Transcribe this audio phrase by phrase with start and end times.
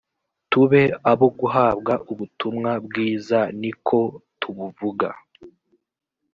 [0.51, 0.81] tube
[1.11, 3.99] abo guhabwa ubutumwa bwiza ni ko
[4.39, 5.09] tubuvuga